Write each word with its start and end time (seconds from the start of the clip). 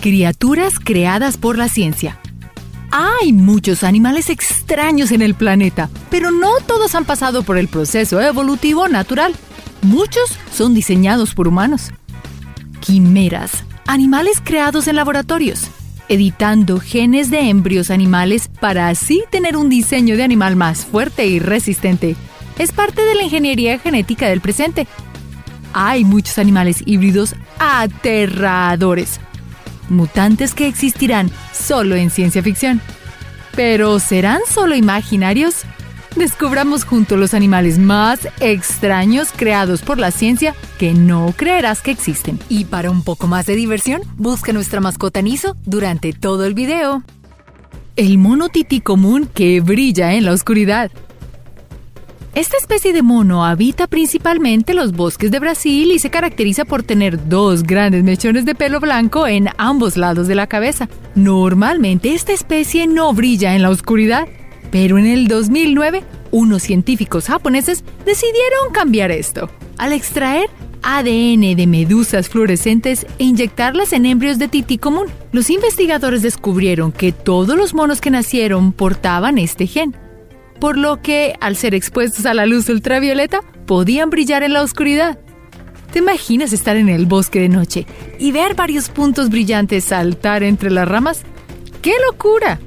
Criaturas 0.00 0.74
creadas 0.78 1.36
por 1.36 1.58
la 1.58 1.68
ciencia. 1.68 2.20
Hay 2.92 3.32
muchos 3.32 3.82
animales 3.82 4.30
extraños 4.30 5.10
en 5.10 5.22
el 5.22 5.34
planeta, 5.34 5.90
pero 6.08 6.30
no 6.30 6.50
todos 6.64 6.94
han 6.94 7.04
pasado 7.04 7.42
por 7.42 7.58
el 7.58 7.66
proceso 7.66 8.20
evolutivo 8.20 8.86
natural. 8.86 9.34
Muchos 9.82 10.30
son 10.52 10.72
diseñados 10.72 11.34
por 11.34 11.48
humanos. 11.48 11.90
Quimeras, 12.78 13.64
animales 13.88 14.40
creados 14.42 14.86
en 14.86 14.94
laboratorios, 14.94 15.66
editando 16.08 16.78
genes 16.78 17.28
de 17.32 17.48
embrios 17.50 17.90
animales 17.90 18.48
para 18.60 18.90
así 18.90 19.24
tener 19.32 19.56
un 19.56 19.68
diseño 19.68 20.16
de 20.16 20.22
animal 20.22 20.54
más 20.54 20.86
fuerte 20.86 21.26
y 21.26 21.40
resistente. 21.40 22.14
Es 22.56 22.70
parte 22.70 23.02
de 23.02 23.16
la 23.16 23.24
ingeniería 23.24 23.80
genética 23.80 24.28
del 24.28 24.40
presente. 24.40 24.86
Hay 25.72 26.04
muchos 26.04 26.38
animales 26.38 26.84
híbridos 26.86 27.34
aterradores, 27.58 29.18
mutantes 29.90 30.54
que 30.54 30.66
existirán 30.66 31.30
solo 31.52 31.96
en 31.96 32.10
ciencia 32.10 32.42
ficción. 32.42 32.80
Pero 33.54 33.98
¿serán 33.98 34.40
solo 34.48 34.74
imaginarios? 34.74 35.64
Descubramos 36.16 36.84
juntos 36.84 37.18
los 37.18 37.34
animales 37.34 37.78
más 37.78 38.28
extraños 38.40 39.28
creados 39.34 39.82
por 39.82 39.98
la 39.98 40.10
ciencia 40.10 40.54
que 40.78 40.92
no 40.92 41.32
creerás 41.36 41.80
que 41.80 41.90
existen. 41.90 42.40
Y 42.48 42.64
para 42.64 42.90
un 42.90 43.04
poco 43.04 43.26
más 43.26 43.46
de 43.46 43.54
diversión, 43.56 44.02
busca 44.16 44.52
nuestra 44.52 44.80
mascota 44.80 45.22
Niso 45.22 45.56
durante 45.64 46.12
todo 46.12 46.44
el 46.44 46.54
video. 46.54 47.02
El 47.94 48.18
mono 48.18 48.48
tití 48.48 48.80
común 48.80 49.28
que 49.32 49.60
brilla 49.60 50.14
en 50.14 50.24
la 50.24 50.32
oscuridad. 50.32 50.90
Esta 52.34 52.56
especie 52.56 52.92
de 52.92 53.02
mono 53.02 53.44
habita 53.44 53.86
principalmente 53.86 54.74
los 54.74 54.92
bosques 54.92 55.30
de 55.30 55.40
Brasil 55.40 55.90
y 55.90 55.98
se 55.98 56.10
caracteriza 56.10 56.64
por 56.64 56.82
tener 56.82 57.28
dos 57.28 57.62
grandes 57.62 58.04
mechones 58.04 58.44
de 58.44 58.54
pelo 58.54 58.80
blanco 58.80 59.26
en 59.26 59.48
ambos 59.56 59.96
lados 59.96 60.28
de 60.28 60.34
la 60.34 60.46
cabeza. 60.46 60.88
Normalmente 61.14 62.14
esta 62.14 62.32
especie 62.32 62.86
no 62.86 63.12
brilla 63.12 63.56
en 63.56 63.62
la 63.62 63.70
oscuridad, 63.70 64.28
pero 64.70 64.98
en 64.98 65.06
el 65.06 65.26
2009 65.26 66.04
unos 66.30 66.62
científicos 66.62 67.26
japoneses 67.26 67.82
decidieron 68.04 68.72
cambiar 68.72 69.10
esto. 69.10 69.50
Al 69.78 69.92
extraer 69.92 70.48
ADN 70.82 71.56
de 71.56 71.66
medusas 71.66 72.28
fluorescentes 72.28 73.06
e 73.18 73.24
inyectarlas 73.24 73.92
en 73.92 74.06
embrios 74.06 74.38
de 74.38 74.48
tití 74.48 74.78
común, 74.78 75.06
los 75.32 75.50
investigadores 75.50 76.22
descubrieron 76.22 76.92
que 76.92 77.10
todos 77.10 77.56
los 77.56 77.74
monos 77.74 78.00
que 78.00 78.10
nacieron 78.10 78.72
portaban 78.72 79.38
este 79.38 79.66
gen 79.66 79.96
por 80.58 80.76
lo 80.76 81.00
que, 81.02 81.34
al 81.40 81.56
ser 81.56 81.74
expuestos 81.74 82.26
a 82.26 82.34
la 82.34 82.46
luz 82.46 82.68
ultravioleta, 82.68 83.40
podían 83.66 84.10
brillar 84.10 84.42
en 84.42 84.52
la 84.52 84.62
oscuridad. 84.62 85.18
¿Te 85.92 86.00
imaginas 86.00 86.52
estar 86.52 86.76
en 86.76 86.88
el 86.88 87.06
bosque 87.06 87.40
de 87.40 87.48
noche 87.48 87.86
y 88.18 88.32
ver 88.32 88.54
varios 88.54 88.90
puntos 88.90 89.30
brillantes 89.30 89.84
saltar 89.84 90.42
entre 90.42 90.70
las 90.70 90.86
ramas? 90.86 91.22
¡Qué 91.80 91.92
locura! 92.06 92.60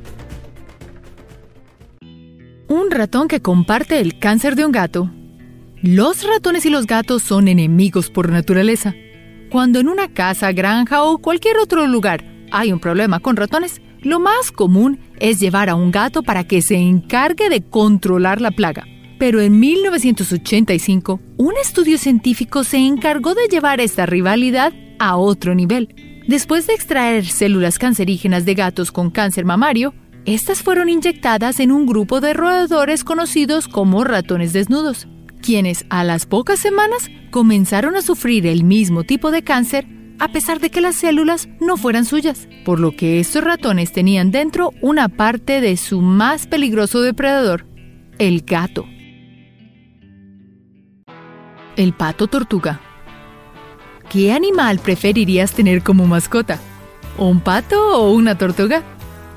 Un 2.67 2.89
ratón 2.89 3.27
que 3.27 3.41
comparte 3.41 3.99
el 3.99 4.17
cáncer 4.17 4.55
de 4.55 4.65
un 4.65 4.71
gato. 4.71 5.11
Los 5.81 6.23
ratones 6.23 6.65
y 6.65 6.69
los 6.69 6.87
gatos 6.87 7.21
son 7.21 7.47
enemigos 7.47 8.09
por 8.09 8.29
naturaleza. 8.29 8.95
Cuando 9.49 9.79
en 9.79 9.89
una 9.89 10.07
casa, 10.07 10.51
granja 10.51 11.03
o 11.03 11.17
cualquier 11.17 11.57
otro 11.57 11.85
lugar 11.85 12.23
hay 12.51 12.71
un 12.71 12.79
problema 12.79 13.19
con 13.19 13.35
ratones, 13.35 13.81
lo 14.01 14.19
más 14.19 14.51
común 14.51 14.99
es 15.19 15.39
llevar 15.39 15.69
a 15.69 15.75
un 15.75 15.91
gato 15.91 16.23
para 16.23 16.43
que 16.43 16.61
se 16.61 16.75
encargue 16.75 17.49
de 17.49 17.61
controlar 17.61 18.41
la 18.41 18.51
plaga. 18.51 18.85
Pero 19.19 19.39
en 19.39 19.59
1985, 19.59 21.19
un 21.37 21.53
estudio 21.61 21.99
científico 21.99 22.63
se 22.63 22.77
encargó 22.77 23.35
de 23.35 23.47
llevar 23.49 23.79
esta 23.79 24.07
rivalidad 24.07 24.73
a 24.97 25.17
otro 25.17 25.53
nivel. 25.53 25.93
Después 26.27 26.65
de 26.65 26.73
extraer 26.73 27.25
células 27.25 27.77
cancerígenas 27.77 28.45
de 28.45 28.55
gatos 28.55 28.91
con 28.91 29.11
cáncer 29.11 29.45
mamario, 29.45 29.93
estas 30.25 30.61
fueron 30.61 30.89
inyectadas 30.89 31.59
en 31.59 31.71
un 31.71 31.85
grupo 31.85 32.21
de 32.21 32.33
roedores 32.33 33.03
conocidos 33.03 33.67
como 33.67 34.03
ratones 34.03 34.53
desnudos, 34.53 35.07
quienes 35.41 35.85
a 35.89 36.03
las 36.03 36.25
pocas 36.25 36.59
semanas 36.59 37.09
comenzaron 37.31 37.95
a 37.95 38.01
sufrir 38.01 38.45
el 38.45 38.63
mismo 38.63 39.03
tipo 39.03 39.31
de 39.31 39.43
cáncer 39.43 39.87
a 40.19 40.27
pesar 40.29 40.59
de 40.59 40.69
que 40.69 40.81
las 40.81 40.95
células 40.95 41.49
no 41.59 41.77
fueran 41.77 42.05
suyas, 42.05 42.47
por 42.65 42.79
lo 42.79 42.91
que 42.91 43.19
estos 43.19 43.43
ratones 43.43 43.91
tenían 43.91 44.31
dentro 44.31 44.71
una 44.81 45.09
parte 45.09 45.61
de 45.61 45.77
su 45.77 46.01
más 46.01 46.47
peligroso 46.47 47.01
depredador, 47.01 47.65
el 48.17 48.41
gato. 48.41 48.85
El 51.75 51.93
pato 51.93 52.27
tortuga. 52.27 52.79
¿Qué 54.09 54.33
animal 54.33 54.79
preferirías 54.79 55.53
tener 55.53 55.83
como 55.83 56.05
mascota? 56.05 56.59
¿Un 57.17 57.39
pato 57.39 57.97
o 57.97 58.11
una 58.11 58.37
tortuga? 58.37 58.83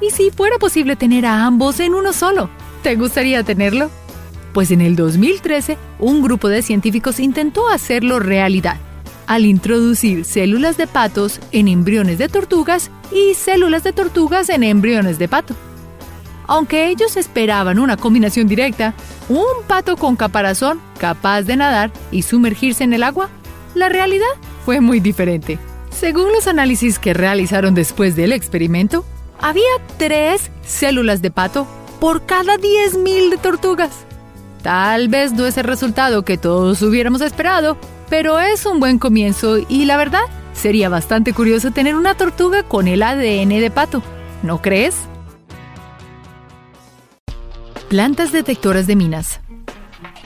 ¿Y 0.01 0.11
si 0.11 0.31
fuera 0.31 0.59
posible 0.59 0.97
tener 0.97 1.27
a 1.27 1.47
ambos 1.47 1.81
en 1.81 1.95
uno 1.95 2.13
solo? 2.13 2.51
¿Te 2.83 2.97
gustaría 2.97 3.43
tenerlo? 3.45 3.91
Pues 4.53 4.71
en 4.71 4.81
el 4.81 4.97
2013, 4.97 5.79
un 5.99 6.23
grupo 6.23 6.49
de 6.49 6.63
científicos 6.63 7.21
intentó 7.21 7.69
hacerlo 7.69 8.19
realidad 8.19 8.79
al 9.27 9.47
introducir 9.47 10.25
células 10.25 10.77
de 10.77 10.87
patos 10.87 11.41
en 11.53 11.69
embriones 11.69 12.19
de 12.19 12.29
tortugas 12.29 12.91
y 13.13 13.35
células 13.35 13.85
de 13.85 13.93
tortugas 13.93 14.49
en 14.49 14.63
embriones 14.63 15.19
de 15.19 15.29
pato. 15.29 15.55
Aunque 16.47 16.89
ellos 16.89 17.17
esperaban 17.17 17.79
una 17.79 17.97
combinación 17.97 18.49
directa, 18.49 18.95
un 19.29 19.67
pato 19.67 19.97
con 19.97 20.17
caparazón 20.17 20.81
capaz 20.99 21.43
de 21.43 21.57
nadar 21.57 21.91
y 22.11 22.23
sumergirse 22.23 22.85
en 22.85 22.93
el 22.93 23.03
agua, 23.03 23.31
la 23.75 23.89
realidad 23.89 24.27
fue 24.65 24.81
muy 24.81 25.01
diferente. 25.01 25.59
Según 25.91 26.33
los 26.33 26.47
análisis 26.47 26.99
que 26.99 27.15
realizaron 27.15 27.75
después 27.75 28.17
del 28.17 28.33
experimento, 28.33 29.05
había 29.41 29.63
tres 29.97 30.51
células 30.67 31.23
de 31.23 31.31
pato 31.31 31.67
por 32.01 32.27
cada 32.27 32.57
10.000 32.57 33.31
de 33.31 33.39
tortugas. 33.39 33.91
Tal 34.63 35.09
vez 35.09 35.33
no 35.33 35.47
es 35.47 35.57
el 35.57 35.65
resultado 35.65 36.25
que 36.25 36.37
todos 36.37 36.83
hubiéramos 36.83 37.21
esperado, 37.21 37.77
pero 38.09 38.41
es 38.41 38.67
un 38.67 38.81
buen 38.81 38.99
comienzo 38.99 39.59
y 39.69 39.85
la 39.85 39.97
verdad, 39.97 40.25
sería 40.53 40.89
bastante 40.89 41.33
curioso 41.33 41.71
tener 41.71 41.95
una 41.95 42.15
tortuga 42.17 42.63
con 42.63 42.89
el 42.89 43.03
ADN 43.03 43.49
de 43.49 43.71
pato, 43.71 44.03
¿no 44.43 44.63
crees? 44.63 44.97
Plantas 47.89 48.33
detectoras 48.33 48.87
de 48.87 48.97
minas. 48.97 49.41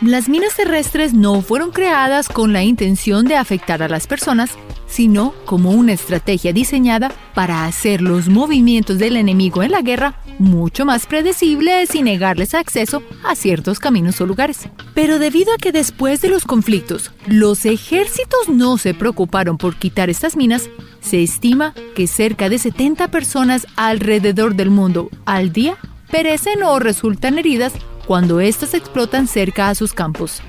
Las 0.00 0.28
minas 0.28 0.54
terrestres 0.54 1.12
no 1.12 1.42
fueron 1.42 1.72
creadas 1.72 2.28
con 2.28 2.52
la 2.52 2.62
intención 2.62 3.24
de 3.24 3.34
afectar 3.34 3.82
a 3.82 3.88
las 3.88 4.06
personas, 4.06 4.52
sino 4.86 5.34
como 5.44 5.72
una 5.72 5.92
estrategia 5.92 6.52
diseñada 6.52 7.10
para 7.34 7.64
hacer 7.64 8.00
los 8.00 8.28
movimientos 8.28 8.98
del 8.98 9.16
enemigo 9.16 9.64
en 9.64 9.72
la 9.72 9.82
guerra 9.82 10.20
mucho 10.38 10.84
más 10.84 11.06
predecibles 11.06 11.96
y 11.96 12.02
negarles 12.02 12.54
acceso 12.54 13.02
a 13.24 13.34
ciertos 13.34 13.80
caminos 13.80 14.20
o 14.20 14.26
lugares. 14.26 14.68
Pero 14.94 15.18
debido 15.18 15.52
a 15.52 15.56
que 15.56 15.72
después 15.72 16.20
de 16.20 16.28
los 16.28 16.44
conflictos 16.44 17.10
los 17.26 17.64
ejércitos 17.64 18.48
no 18.48 18.78
se 18.78 18.94
preocuparon 18.94 19.58
por 19.58 19.80
quitar 19.80 20.10
estas 20.10 20.36
minas, 20.36 20.70
se 21.00 21.24
estima 21.24 21.74
que 21.96 22.06
cerca 22.06 22.48
de 22.48 22.60
70 22.60 23.10
personas 23.10 23.66
alrededor 23.74 24.54
del 24.54 24.70
mundo 24.70 25.10
al 25.26 25.52
día 25.52 25.76
perecen 26.08 26.62
o 26.62 26.78
resultan 26.78 27.36
heridas 27.36 27.72
cuando 28.08 28.40
éstas 28.40 28.72
explotan 28.72 29.28
cerca 29.28 29.68
a 29.68 29.74
sus 29.74 29.92
campos. 29.92 30.40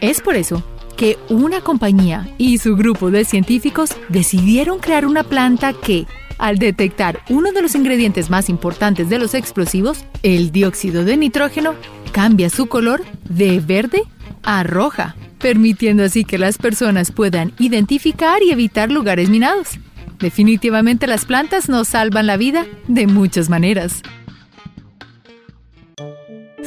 Es 0.00 0.22
por 0.22 0.36
eso 0.36 0.64
que 0.96 1.18
una 1.28 1.60
compañía 1.60 2.26
y 2.38 2.56
su 2.56 2.76
grupo 2.76 3.10
de 3.10 3.26
científicos 3.26 3.90
decidieron 4.08 4.78
crear 4.78 5.04
una 5.04 5.22
planta 5.22 5.74
que, 5.74 6.06
al 6.38 6.56
detectar 6.56 7.20
uno 7.28 7.52
de 7.52 7.60
los 7.60 7.74
ingredientes 7.74 8.30
más 8.30 8.48
importantes 8.48 9.10
de 9.10 9.18
los 9.18 9.34
explosivos, 9.34 10.06
el 10.22 10.50
dióxido 10.50 11.04
de 11.04 11.18
nitrógeno, 11.18 11.74
cambia 12.12 12.48
su 12.48 12.68
color 12.68 13.02
de 13.28 13.60
verde 13.60 14.04
a 14.42 14.62
roja, 14.62 15.14
permitiendo 15.40 16.04
así 16.04 16.24
que 16.24 16.38
las 16.38 16.56
personas 16.56 17.10
puedan 17.12 17.52
identificar 17.58 18.42
y 18.42 18.50
evitar 18.50 18.90
lugares 18.90 19.28
minados. 19.28 19.78
Definitivamente 20.20 21.06
las 21.06 21.26
plantas 21.26 21.68
nos 21.68 21.88
salvan 21.88 22.26
la 22.26 22.38
vida 22.38 22.64
de 22.88 23.06
muchas 23.06 23.50
maneras. 23.50 24.00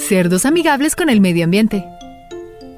Cerdos 0.08 0.46
amigables 0.46 0.96
con 0.96 1.10
el 1.10 1.20
medio 1.20 1.44
ambiente. 1.44 1.84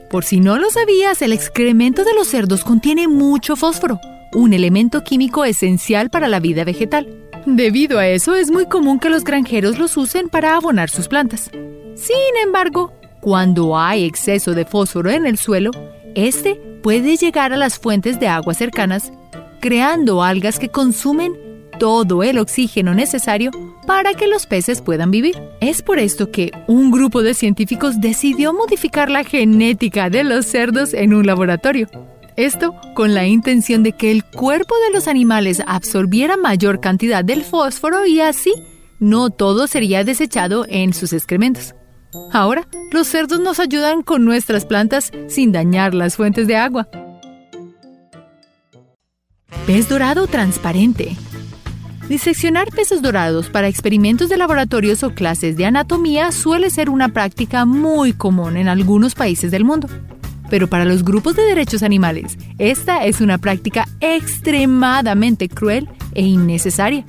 Por 0.10 0.26
si 0.26 0.40
no 0.40 0.58
lo 0.58 0.72
sabías, 0.72 1.22
el 1.22 1.32
excremento 1.32 2.04
de 2.04 2.16
los 2.16 2.28
cerdos 2.28 2.64
contiene 2.64 3.08
mucho 3.08 3.56
fósforo, 3.56 4.00
un 4.34 4.52
elemento 4.52 5.04
químico 5.04 5.46
esencial 5.46 6.10
para 6.10 6.28
la 6.28 6.40
vida 6.40 6.64
vegetal. 6.64 7.08
Debido 7.46 8.00
a 8.00 8.08
eso, 8.08 8.34
es 8.34 8.50
muy 8.50 8.66
común 8.66 8.98
que 8.98 9.12
los 9.12 9.24
granjeros 9.24 9.78
los 9.78 9.96
usen 9.96 10.28
para 10.28 10.56
abonar 10.56 10.90
sus 10.90 11.08
plantas. 11.08 11.52
Sin 11.94 12.36
embargo, 12.44 12.94
cuando 13.22 13.78
hay 13.78 14.06
exceso 14.06 14.56
de 14.56 14.66
fósforo 14.66 15.12
en 15.12 15.28
el 15.28 15.38
suelo, 15.38 15.70
este 16.16 16.56
puede 16.82 17.16
llegar 17.16 17.54
a 17.54 17.58
las 17.58 17.78
fuentes 17.78 18.20
de 18.20 18.28
agua 18.28 18.56
cercanas, 18.56 19.14
creando 19.60 20.24
algas 20.24 20.58
que 20.58 20.70
consumen 20.70 21.34
todo 21.80 22.22
el 22.22 22.38
oxígeno 22.38 22.94
necesario 22.94 23.52
para 23.88 24.14
que 24.14 24.28
los 24.28 24.46
peces 24.46 24.82
puedan 24.82 25.10
vivir. 25.10 25.42
Es 25.62 25.82
por 25.82 25.98
esto 25.98 26.30
que 26.30 26.52
un 26.68 26.92
grupo 26.92 27.24
de 27.24 27.34
científicos 27.34 28.00
decidió 28.00 28.54
modificar 28.54 29.10
la 29.10 29.24
genética 29.24 30.12
de 30.12 30.24
los 30.24 30.46
cerdos 30.46 30.94
en 30.94 31.14
un 31.16 31.26
laboratorio. 31.26 31.88
Esto 32.36 32.76
con 32.94 33.14
la 33.14 33.26
intención 33.26 33.82
de 33.82 33.94
que 33.94 34.12
el 34.12 34.24
cuerpo 34.24 34.76
de 34.86 34.94
los 34.94 35.08
animales 35.08 35.62
absorbiera 35.66 36.38
mayor 36.38 36.80
cantidad 36.80 37.26
del 37.26 37.44
fósforo 37.44 38.06
y 38.06 38.22
así 38.22 38.54
no 39.00 39.30
todo 39.30 39.68
sería 39.68 40.04
desechado 40.04 40.66
en 40.70 40.94
sus 40.94 41.14
excrementos. 41.14 41.74
Ahora, 42.32 42.68
los 42.92 43.08
cerdos 43.08 43.40
nos 43.40 43.60
ayudan 43.60 44.04
con 44.04 44.26
nuestras 44.26 44.66
plantas 44.66 45.12
sin 45.28 45.52
dañar 45.52 45.94
las 45.94 46.16
fuentes 46.16 46.48
de 46.48 46.56
agua. 46.56 46.88
Pez 49.66 49.88
dorado 49.88 50.28
transparente. 50.28 51.16
Diseccionar 52.10 52.72
peces 52.72 53.04
dorados 53.04 53.52
para 53.52 53.68
experimentos 53.68 54.30
de 54.30 54.38
laboratorios 54.38 55.04
o 55.04 55.12
clases 55.12 55.56
de 55.58 55.68
anatomía 55.68 56.32
suele 56.32 56.72
ser 56.72 56.90
una 56.90 57.10
práctica 57.10 57.66
muy 57.66 58.14
común 58.14 58.58
en 58.58 58.68
algunos 58.68 59.14
países 59.14 59.52
del 59.52 59.64
mundo. 59.64 59.88
Pero 60.50 60.68
para 60.68 60.86
los 60.86 61.04
grupos 61.04 61.36
de 61.36 61.44
derechos 61.44 61.84
animales, 61.84 62.36
esta 62.58 63.06
es 63.06 63.22
una 63.22 63.38
práctica 63.38 63.88
extremadamente 64.00 65.50
cruel 65.50 65.88
e 66.16 66.24
innecesaria. 66.24 67.06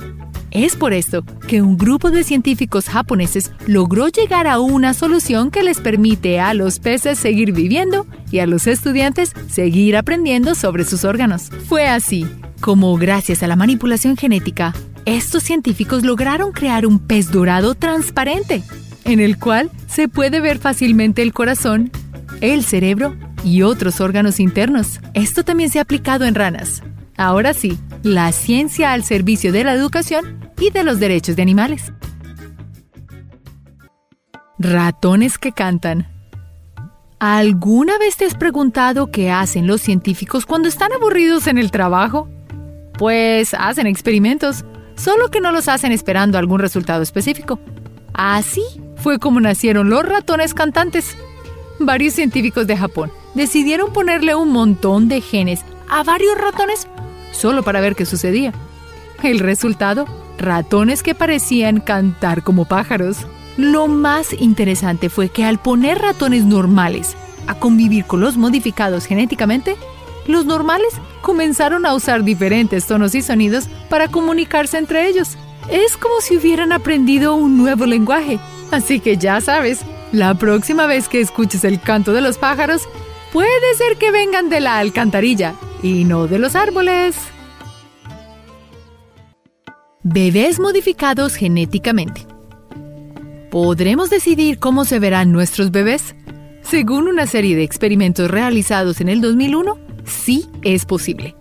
Es 0.50 0.76
por 0.76 0.92
esto 0.92 1.24
que 1.48 1.62
un 1.62 1.78
grupo 1.78 2.10
de 2.10 2.22
científicos 2.22 2.90
japoneses 2.90 3.52
logró 3.66 4.08
llegar 4.08 4.46
a 4.46 4.60
una 4.60 4.92
solución 4.92 5.50
que 5.50 5.62
les 5.62 5.80
permite 5.80 6.40
a 6.40 6.52
los 6.52 6.78
peces 6.78 7.18
seguir 7.18 7.52
viviendo 7.52 8.06
y 8.30 8.40
a 8.40 8.46
los 8.46 8.66
estudiantes 8.66 9.32
seguir 9.48 9.96
aprendiendo 9.96 10.54
sobre 10.54 10.84
sus 10.84 11.04
órganos. 11.06 11.48
Fue 11.68 11.88
así 11.88 12.26
como, 12.60 12.94
gracias 12.96 13.42
a 13.42 13.46
la 13.46 13.56
manipulación 13.56 14.16
genética, 14.16 14.74
estos 15.04 15.42
científicos 15.42 16.04
lograron 16.04 16.52
crear 16.52 16.86
un 16.86 16.98
pez 16.98 17.30
dorado 17.30 17.74
transparente, 17.74 18.62
en 19.04 19.20
el 19.20 19.38
cual 19.38 19.70
se 19.86 20.08
puede 20.08 20.40
ver 20.40 20.58
fácilmente 20.58 21.22
el 21.22 21.32
corazón, 21.32 21.90
el 22.40 22.64
cerebro 22.64 23.16
y 23.44 23.62
otros 23.62 24.00
órganos 24.00 24.40
internos. 24.40 25.00
Esto 25.14 25.44
también 25.44 25.70
se 25.70 25.78
ha 25.78 25.82
aplicado 25.82 26.24
en 26.24 26.34
ranas. 26.34 26.82
Ahora 27.16 27.54
sí, 27.54 27.78
la 28.02 28.32
ciencia 28.32 28.92
al 28.92 29.04
servicio 29.04 29.52
de 29.52 29.64
la 29.64 29.74
educación 29.74 30.50
y 30.58 30.70
de 30.70 30.84
los 30.84 31.00
derechos 31.00 31.36
de 31.36 31.42
animales. 31.42 31.92
Ratones 34.58 35.38
que 35.38 35.52
cantan. 35.52 36.06
¿Alguna 37.18 37.98
vez 37.98 38.16
te 38.16 38.24
has 38.24 38.34
preguntado 38.34 39.10
qué 39.10 39.30
hacen 39.30 39.66
los 39.66 39.82
científicos 39.82 40.46
cuando 40.46 40.68
están 40.68 40.92
aburridos 40.92 41.46
en 41.46 41.58
el 41.58 41.70
trabajo? 41.70 42.28
Pues 42.98 43.54
hacen 43.54 43.86
experimentos, 43.86 44.64
solo 45.00 45.30
que 45.30 45.40
no 45.40 45.52
los 45.52 45.68
hacen 45.68 45.92
esperando 45.92 46.38
algún 46.38 46.60
resultado 46.60 47.02
específico. 47.02 47.58
Así 48.12 48.62
fue 48.96 49.18
como 49.18 49.40
nacieron 49.40 49.88
los 49.88 50.04
ratones 50.04 50.54
cantantes. 50.54 51.16
Varios 51.78 52.14
científicos 52.14 52.66
de 52.66 52.76
Japón 52.76 53.10
decidieron 53.34 53.92
ponerle 53.92 54.34
un 54.34 54.52
montón 54.52 55.08
de 55.08 55.20
genes 55.20 55.64
a 55.88 56.02
varios 56.02 56.36
ratones 56.36 56.86
solo 57.32 57.62
para 57.62 57.80
ver 57.80 57.96
qué 57.96 58.04
sucedía. 58.04 58.52
El 59.22 59.38
resultado 59.38 60.06
ratones 60.40 61.02
que 61.02 61.14
parecían 61.14 61.80
cantar 61.80 62.42
como 62.42 62.64
pájaros. 62.64 63.18
Lo 63.56 63.88
más 63.88 64.32
interesante 64.32 65.10
fue 65.10 65.28
que 65.28 65.44
al 65.44 65.58
poner 65.58 65.98
ratones 65.98 66.44
normales 66.44 67.16
a 67.46 67.54
convivir 67.54 68.06
con 68.06 68.20
los 68.20 68.36
modificados 68.36 69.06
genéticamente, 69.06 69.76
los 70.26 70.46
normales 70.46 70.92
comenzaron 71.22 71.86
a 71.86 71.94
usar 71.94 72.24
diferentes 72.24 72.86
tonos 72.86 73.14
y 73.14 73.22
sonidos 73.22 73.68
para 73.88 74.08
comunicarse 74.08 74.78
entre 74.78 75.08
ellos. 75.08 75.36
Es 75.70 75.96
como 75.96 76.20
si 76.20 76.36
hubieran 76.36 76.72
aprendido 76.72 77.34
un 77.34 77.56
nuevo 77.56 77.86
lenguaje. 77.86 78.38
Así 78.70 79.00
que 79.00 79.16
ya 79.16 79.40
sabes, 79.40 79.80
la 80.12 80.34
próxima 80.34 80.86
vez 80.86 81.08
que 81.08 81.20
escuches 81.20 81.64
el 81.64 81.80
canto 81.80 82.12
de 82.12 82.20
los 82.20 82.38
pájaros, 82.38 82.82
puede 83.32 83.74
ser 83.76 83.96
que 83.96 84.10
vengan 84.10 84.48
de 84.48 84.60
la 84.60 84.78
alcantarilla 84.78 85.54
y 85.82 86.04
no 86.04 86.26
de 86.26 86.38
los 86.38 86.56
árboles. 86.56 87.16
Bebés 90.02 90.58
modificados 90.58 91.34
genéticamente. 91.34 92.26
¿Podremos 93.50 94.10
decidir 94.10 94.58
cómo 94.58 94.84
se 94.84 94.98
verán 94.98 95.32
nuestros 95.32 95.70
bebés? 95.70 96.14
Según 96.62 97.08
una 97.08 97.26
serie 97.26 97.56
de 97.56 97.64
experimentos 97.64 98.30
realizados 98.30 99.00
en 99.00 99.08
el 99.08 99.20
2001, 99.20 99.78
sí 100.04 100.48
es 100.62 100.84
posible. 100.84 101.34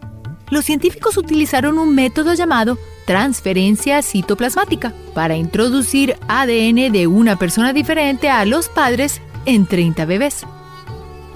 Los 0.50 0.65
científicos 0.65 1.17
utilizaron 1.17 1.77
un 1.77 1.94
método 1.94 2.33
llamado 2.33 2.77
transferencia 3.06 4.01
citoplasmática 4.01 4.94
para 5.13 5.35
introducir 5.35 6.15
ADN 6.27 6.91
de 6.91 7.07
una 7.07 7.38
persona 7.38 7.73
diferente 7.73 8.29
a 8.29 8.45
los 8.45 8.69
padres 8.69 9.21
en 9.45 9.65
30 9.65 10.06
bebés. 10.06 10.45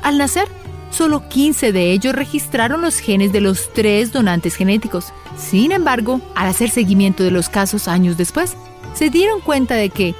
Al 0.01 0.17
nacer, 0.17 0.47
solo 0.91 1.27
15 1.29 1.71
de 1.71 1.91
ellos 1.91 2.13
registraron 2.13 2.81
los 2.81 2.97
genes 2.99 3.31
de 3.31 3.41
los 3.41 3.71
tres 3.73 4.11
donantes 4.11 4.55
genéticos 4.55 5.13
sin 5.37 5.71
embargo, 5.71 6.21
al 6.35 6.47
hacer 6.47 6.69
seguimiento 6.69 7.23
de 7.23 7.31
los 7.31 7.49
casos 7.49 7.87
años 7.87 8.17
después, 8.17 8.55
se 8.93 9.09
dieron 9.09 9.41
cuenta 9.41 9.75
de 9.75 9.89
que, 9.89 10.15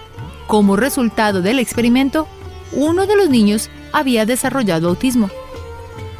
como 0.48 0.76
resultado 0.76 1.42
del 1.42 1.60
experimento, 1.60 2.28
uno 2.72 3.06
de 3.06 3.16
los 3.16 3.30
niños 3.30 3.70
había 3.92 4.26
desarrollado 4.26 4.90
autismo. 4.90 5.30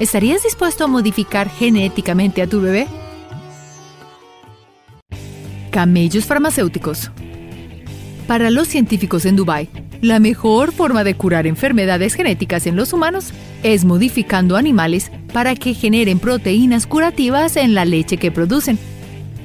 ¿Estarías 0.04 0.44
dispuesto 0.44 0.84
a 0.84 0.88
modificar 0.88 1.50
genéticamente 1.50 2.42
a 2.42 2.48
tu 2.48 2.60
bebé? 2.60 2.88
Camellos 5.72 6.26
farmacéuticos. 6.26 7.10
Para 8.28 8.52
los 8.52 8.68
científicos 8.68 9.24
en 9.26 9.38
Dubái, 9.38 9.70
la 10.02 10.20
mejor 10.20 10.74
forma 10.74 11.06
de 11.06 11.16
curar 11.16 11.48
enfermedades 11.48 12.16
genéticas 12.16 12.68
en 12.68 12.76
los 12.76 12.92
humanos 12.92 13.32
es 13.64 13.86
modificando 13.86 14.58
animales 14.58 15.10
para 15.32 15.56
que 15.56 15.74
generen 15.74 16.20
proteínas 16.20 16.86
curativas 16.86 17.56
en 17.56 17.74
la 17.74 17.86
leche 17.86 18.18
que 18.18 18.30
producen, 18.30 18.78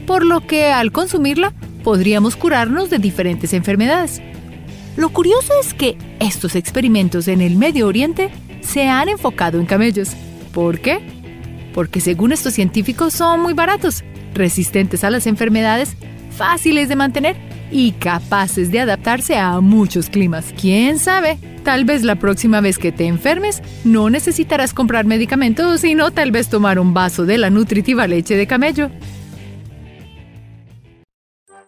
por 0.08 0.26
lo 0.26 0.44
que 0.44 0.72
al 0.72 0.90
consumirla 0.90 1.54
podríamos 1.84 2.34
curarnos 2.34 2.90
de 2.90 2.99
diferentes 2.99 3.52
enfermedades. 3.52 4.20
Lo 4.96 5.11
curioso 5.11 5.52
es 5.62 5.72
que 5.72 5.96
estos 6.19 6.56
experimentos 6.56 7.28
en 7.28 7.43
el 7.43 7.54
Medio 7.54 7.87
Oriente 7.87 8.31
se 8.61 8.88
han 8.88 9.08
enfocado 9.08 9.61
en 9.61 9.66
camellos. 9.66 10.16
¿Por 10.53 10.81
qué? 10.81 11.00
Porque 11.75 12.00
según 12.00 12.33
estos 12.33 12.55
científicos 12.55 13.15
son 13.15 13.41
muy 13.41 13.55
baratos, 13.55 14.05
resistentes 14.35 15.05
a 15.05 15.11
las 15.11 15.27
enfermedades, 15.27 15.97
fáciles 16.31 16.89
de 16.89 16.97
mantener 16.97 17.37
y 17.71 17.93
capaces 17.93 18.71
de 18.71 18.81
adaptarse 18.81 19.37
a 19.37 19.61
muchos 19.61 20.09
climas. 20.09 20.55
¿Quién 20.59 20.99
sabe? 20.99 21.39
Tal 21.65 21.85
vez 21.85 22.03
la 22.03 22.17
próxima 22.17 22.61
vez 22.61 22.79
que 22.79 22.93
te 22.93 23.06
enfermes 23.06 23.62
no 23.85 24.09
necesitarás 24.09 24.73
comprar 24.73 25.05
medicamentos, 25.05 25.83
sino 25.83 26.11
tal 26.11 26.31
vez 26.31 26.49
tomar 26.49 26.79
un 26.79 26.95
vaso 26.95 27.27
de 27.27 27.39
la 27.39 27.50
nutritiva 27.50 28.06
leche 28.06 28.37
de 28.37 28.47
camello. 28.47 28.91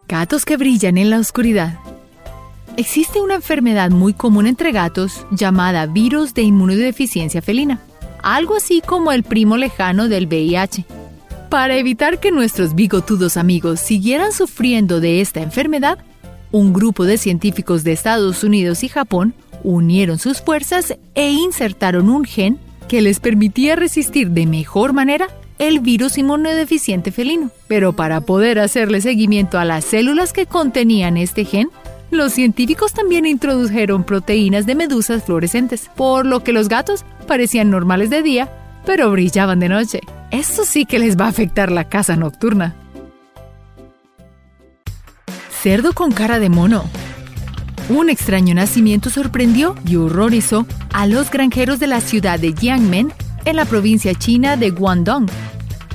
Gatos 0.08 0.44
que 0.44 0.56
brillan 0.56 0.98
en 0.98 1.10
la 1.10 1.18
oscuridad. 1.18 1.78
Existe 2.76 3.20
una 3.20 3.34
enfermedad 3.34 3.90
muy 3.90 4.14
común 4.14 4.46
entre 4.46 4.72
gatos 4.72 5.26
llamada 5.30 5.86
virus 5.86 6.34
de 6.34 6.42
inmunodeficiencia 6.42 7.42
felina, 7.42 7.80
algo 8.22 8.56
así 8.56 8.82
como 8.84 9.12
el 9.12 9.22
primo 9.22 9.56
lejano 9.56 10.08
del 10.08 10.26
VIH. 10.26 10.84
Para 11.48 11.76
evitar 11.76 12.20
que 12.20 12.30
nuestros 12.30 12.74
bigotudos 12.74 13.36
amigos 13.36 13.80
siguieran 13.80 14.32
sufriendo 14.32 15.00
de 15.00 15.20
esta 15.20 15.42
enfermedad, 15.42 15.98
un 16.52 16.72
grupo 16.72 17.04
de 17.04 17.18
científicos 17.18 17.84
de 17.84 17.92
Estados 17.92 18.44
Unidos 18.44 18.84
y 18.84 18.88
Japón 18.88 19.34
unieron 19.62 20.18
sus 20.18 20.40
fuerzas 20.40 20.96
e 21.14 21.30
insertaron 21.30 22.08
un 22.08 22.24
gen 22.24 22.58
que 22.88 23.02
les 23.02 23.20
permitía 23.20 23.76
resistir 23.76 24.30
de 24.30 24.46
mejor 24.46 24.92
manera 24.92 25.28
el 25.58 25.80
virus 25.80 26.18
inmunodeficiente 26.18 27.12
felino. 27.12 27.50
Pero 27.68 27.92
para 27.92 28.22
poder 28.22 28.58
hacerle 28.58 29.00
seguimiento 29.00 29.58
a 29.58 29.64
las 29.64 29.84
células 29.84 30.32
que 30.32 30.46
contenían 30.46 31.16
este 31.16 31.44
gen, 31.44 31.68
los 32.10 32.32
científicos 32.32 32.92
también 32.92 33.26
introdujeron 33.26 34.04
proteínas 34.04 34.66
de 34.66 34.74
medusas 34.74 35.24
fluorescentes, 35.24 35.90
por 35.94 36.26
lo 36.26 36.42
que 36.42 36.52
los 36.52 36.68
gatos 36.68 37.04
parecían 37.26 37.70
normales 37.70 38.10
de 38.10 38.22
día, 38.22 38.50
pero 38.84 39.10
brillaban 39.10 39.60
de 39.60 39.68
noche. 39.68 40.00
Esto 40.30 40.64
sí 40.64 40.86
que 40.86 40.98
les 40.98 41.16
va 41.16 41.26
a 41.26 41.28
afectar 41.28 41.70
la 41.70 41.88
casa 41.88 42.16
nocturna. 42.16 42.74
Cerdo 45.62 45.92
con 45.92 46.10
cara 46.10 46.38
de 46.38 46.48
mono. 46.48 46.84
Un 47.88 48.08
extraño 48.08 48.54
nacimiento 48.54 49.10
sorprendió 49.10 49.74
y 49.86 49.96
horrorizó 49.96 50.66
a 50.92 51.06
los 51.06 51.30
granjeros 51.30 51.80
de 51.80 51.86
la 51.86 52.00
ciudad 52.00 52.38
de 52.38 52.52
Jiangmen, 52.52 53.12
en 53.44 53.56
la 53.56 53.64
provincia 53.64 54.14
china 54.14 54.56
de 54.56 54.70
Guangdong. 54.70 55.28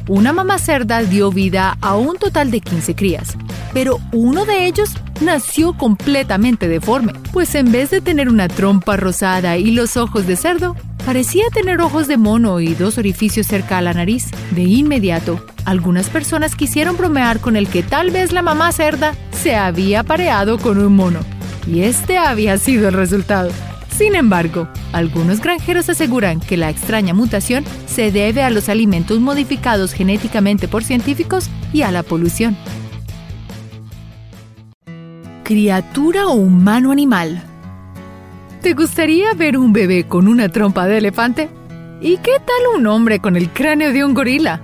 Una 0.08 0.34
mamá 0.34 0.60
cerda 0.60 1.02
dio 1.02 1.32
vida 1.32 1.78
a 1.82 1.96
un 1.96 2.18
total 2.18 2.52
de 2.52 2.62
15 2.62 2.96
crías, 2.96 3.38
pero 3.74 4.00
uno 4.12 4.46
de 4.46 4.68
ellos 4.68 4.92
nació 5.22 5.74
completamente 5.74 6.68
deforme, 6.68 7.14
pues 7.32 7.56
en 7.56 7.72
vez 7.72 7.90
de 7.90 8.02
tener 8.02 8.30
una 8.30 8.48
trompa 8.48 8.98
rosada 8.98 9.58
y 9.58 9.72
los 9.72 9.98
ojos 9.98 10.28
de 10.28 10.36
cerdo, 10.36 10.76
parecía 11.06 11.46
tener 11.54 11.82
ojos 11.82 12.08
de 12.08 12.18
mono 12.18 12.60
y 12.60 12.74
dos 12.74 12.98
orificios 12.98 13.48
cerca 13.48 13.78
a 13.78 13.82
la 13.82 13.94
nariz. 13.94 14.30
De 14.52 14.64
inmediato, 14.64 15.46
algunas 15.66 16.10
personas 16.10 16.56
quisieron 16.56 16.98
bromear 16.98 17.40
con 17.40 17.56
el 17.56 17.68
que 17.68 17.84
tal 17.84 18.12
vez 18.12 18.32
la 18.32 18.42
mamá 18.42 18.72
cerda 18.72 19.16
se 19.32 19.56
había 19.56 20.04
pareado 20.04 20.58
con 20.58 20.78
un 20.78 20.96
mono. 20.96 21.20
Y 21.68 21.82
este 21.82 22.18
había 22.18 22.58
sido 22.58 22.88
el 22.88 22.94
resultado. 22.94 23.50
Sin 23.98 24.16
embargo, 24.16 24.68
algunos 24.92 25.40
granjeros 25.40 25.88
aseguran 25.90 26.42
que 26.42 26.58
la 26.58 26.70
extraña 26.70 27.14
mutación 27.14 27.64
se 27.88 28.12
debe 28.12 28.44
a 28.44 28.50
los 28.50 28.68
alimentos 28.68 29.20
modificados 29.22 29.94
genéticamente 29.94 30.68
por 30.68 30.84
científicos 30.84 31.50
y 31.72 31.84
a 31.84 31.92
la 31.92 32.04
polución. 32.04 32.58
Criatura 35.46 36.26
o 36.26 36.34
humano 36.34 36.92
animal. 36.92 37.40
¿Te 38.64 38.74
gustaría 38.74 39.32
ver 39.36 39.60
un 39.60 39.74
bebé 39.74 40.08
con 40.08 40.28
una 40.28 40.50
trompa 40.50 40.88
de 40.88 40.98
elefante? 40.98 41.50
¿Y 42.02 42.18
qué 42.18 42.40
tal 42.40 42.80
un 42.80 42.88
hombre 42.88 43.20
con 43.20 43.36
el 43.36 43.52
cráneo 43.52 43.94
de 43.94 44.04
un 44.04 44.16
gorila? 44.16 44.60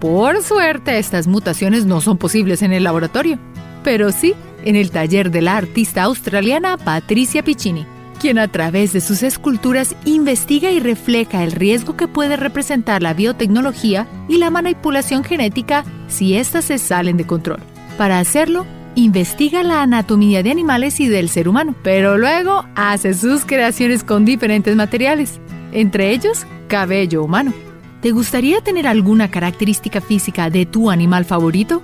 Por 0.00 0.42
suerte, 0.42 0.98
estas 0.98 1.28
mutaciones 1.28 1.86
no 1.86 2.00
son 2.00 2.18
posibles 2.18 2.62
en 2.62 2.72
el 2.72 2.82
laboratorio, 2.82 3.38
pero 3.84 4.10
sí 4.10 4.34
en 4.64 4.74
el 4.74 4.90
taller 4.90 5.30
de 5.30 5.40
la 5.40 5.56
artista 5.56 6.02
australiana 6.02 6.76
Patricia 6.76 7.44
Piccini 7.44 7.86
quien 8.18 8.40
a 8.40 8.48
través 8.48 8.92
de 8.92 9.00
sus 9.00 9.22
esculturas 9.22 9.94
investiga 10.04 10.72
y 10.72 10.80
refleja 10.80 11.44
el 11.44 11.52
riesgo 11.52 11.96
que 11.96 12.08
puede 12.08 12.36
representar 12.36 13.00
la 13.00 13.14
biotecnología 13.14 14.08
y 14.28 14.38
la 14.38 14.50
manipulación 14.50 15.22
genética 15.22 15.84
si 16.08 16.36
éstas 16.36 16.64
se 16.64 16.78
salen 16.78 17.16
de 17.16 17.28
control. 17.28 17.60
Para 17.96 18.18
hacerlo, 18.18 18.66
investiga 19.04 19.62
la 19.62 19.82
anatomía 19.82 20.42
de 20.42 20.50
animales 20.50 20.98
y 20.98 21.06
del 21.06 21.28
ser 21.28 21.48
humano, 21.48 21.74
pero 21.82 22.18
luego 22.18 22.64
hace 22.74 23.14
sus 23.14 23.44
creaciones 23.44 24.02
con 24.02 24.24
diferentes 24.24 24.74
materiales, 24.74 25.40
entre 25.72 26.10
ellos 26.10 26.46
cabello 26.66 27.22
humano. 27.22 27.54
¿Te 28.02 28.10
gustaría 28.10 28.60
tener 28.60 28.86
alguna 28.86 29.30
característica 29.30 30.00
física 30.00 30.50
de 30.50 30.66
tu 30.66 30.90
animal 30.90 31.24
favorito? 31.24 31.80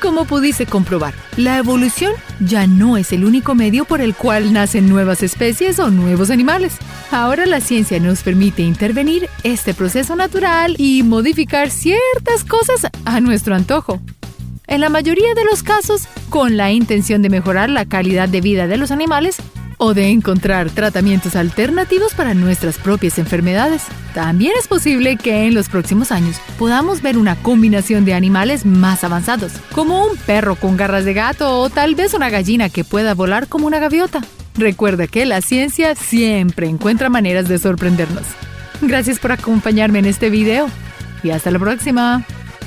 Como 0.00 0.26
pudiste 0.26 0.66
comprobar, 0.66 1.14
la 1.38 1.56
evolución 1.56 2.12
ya 2.40 2.66
no 2.66 2.98
es 2.98 3.10
el 3.12 3.24
único 3.24 3.54
medio 3.54 3.86
por 3.86 4.02
el 4.02 4.14
cual 4.14 4.52
nacen 4.52 4.90
nuevas 4.90 5.22
especies 5.22 5.78
o 5.78 5.90
nuevos 5.90 6.28
animales. 6.28 6.76
Ahora 7.10 7.46
la 7.46 7.62
ciencia 7.62 7.98
nos 7.98 8.22
permite 8.22 8.60
intervenir 8.60 9.30
este 9.42 9.72
proceso 9.72 10.16
natural 10.16 10.74
y 10.76 11.02
modificar 11.02 11.70
ciertas 11.70 12.44
cosas 12.44 12.90
a 13.06 13.20
nuestro 13.20 13.54
antojo. 13.54 14.02
En 14.66 14.80
la 14.80 14.88
mayoría 14.88 15.34
de 15.34 15.44
los 15.44 15.62
casos, 15.62 16.08
con 16.30 16.56
la 16.56 16.72
intención 16.72 17.20
de 17.22 17.28
mejorar 17.28 17.68
la 17.68 17.84
calidad 17.84 18.28
de 18.28 18.40
vida 18.40 18.66
de 18.66 18.78
los 18.78 18.90
animales 18.90 19.36
o 19.76 19.92
de 19.92 20.08
encontrar 20.08 20.70
tratamientos 20.70 21.36
alternativos 21.36 22.14
para 22.14 22.32
nuestras 22.32 22.78
propias 22.78 23.18
enfermedades. 23.18 23.82
También 24.14 24.52
es 24.58 24.68
posible 24.68 25.16
que 25.16 25.46
en 25.46 25.54
los 25.54 25.68
próximos 25.68 26.12
años 26.12 26.36
podamos 26.58 27.02
ver 27.02 27.18
una 27.18 27.36
combinación 27.36 28.04
de 28.04 28.14
animales 28.14 28.64
más 28.64 29.04
avanzados, 29.04 29.52
como 29.72 30.06
un 30.06 30.16
perro 30.16 30.56
con 30.56 30.76
garras 30.76 31.04
de 31.04 31.12
gato 31.12 31.60
o 31.60 31.68
tal 31.68 31.94
vez 31.94 32.14
una 32.14 32.30
gallina 32.30 32.68
que 32.68 32.84
pueda 32.84 33.14
volar 33.14 33.48
como 33.48 33.66
una 33.66 33.80
gaviota. 33.80 34.22
Recuerda 34.56 35.08
que 35.08 35.26
la 35.26 35.40
ciencia 35.40 35.94
siempre 35.94 36.68
encuentra 36.68 37.10
maneras 37.10 37.48
de 37.48 37.58
sorprendernos. 37.58 38.24
Gracias 38.80 39.18
por 39.18 39.32
acompañarme 39.32 39.98
en 39.98 40.06
este 40.06 40.30
video 40.30 40.68
y 41.22 41.30
hasta 41.30 41.50
la 41.50 41.58
próxima. 41.58 42.24